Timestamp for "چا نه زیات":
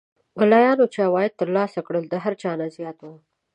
2.41-2.97